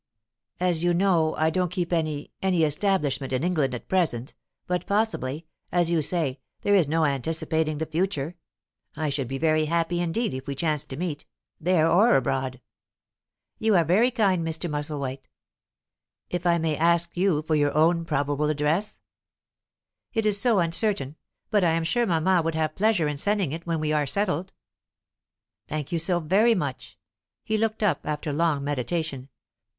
As 0.59 0.83
you 0.83 0.95
know, 0.95 1.35
I 1.35 1.51
don't 1.51 1.71
keep 1.71 1.93
any 1.93 2.31
any 2.41 2.63
establishment 2.63 3.31
in 3.31 3.43
England 3.43 3.75
at 3.75 3.87
present; 3.87 4.33
but 4.65 4.87
possibly 4.87 5.45
as 5.71 5.91
you 5.91 6.01
say, 6.01 6.39
there 6.61 6.73
is 6.73 6.87
no 6.87 7.05
anticipating 7.05 7.77
the 7.77 7.85
future. 7.85 8.35
I 8.95 9.11
should 9.11 9.27
be 9.27 9.37
very 9.37 9.65
happy 9.65 9.99
indeed 10.01 10.33
if 10.33 10.47
we 10.47 10.55
chanced 10.55 10.89
to 10.89 10.97
meet, 10.97 11.27
there 11.59 11.87
or 11.87 12.15
abroad." 12.15 12.61
"You 13.59 13.75
are 13.75 13.83
very 13.85 14.09
kind, 14.09 14.43
Mr. 14.43 14.67
Musselwhite." 14.67 15.29
"If 16.31 16.47
I 16.47 16.57
might 16.57 16.77
ask 16.79 17.15
you 17.15 17.43
for 17.43 17.53
your 17.53 17.77
own 17.77 18.03
probable 18.03 18.49
address?" 18.49 18.99
"It 20.15 20.25
is 20.25 20.41
so 20.41 20.57
uncertain. 20.57 21.15
But 21.51 21.63
I 21.63 21.73
am 21.73 21.83
sure 21.83 22.07
mamma 22.07 22.41
would 22.43 22.55
have 22.55 22.73
pleasure 22.73 23.07
in 23.07 23.19
sending 23.19 23.51
it, 23.51 23.67
when 23.67 23.79
we 23.79 23.93
arc 23.93 24.09
settled." 24.09 24.51
"Thank 25.67 25.91
you 25.91 25.99
so 25.99 26.19
very 26.19 26.55
much." 26.55 26.97
He 27.43 27.55
looked 27.55 27.83
up 27.83 27.99
after 28.03 28.33
long 28.33 28.63
meditation. 28.63 29.29